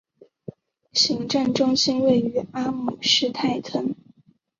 [0.93, 3.93] 行政中心位于阿姆施泰滕。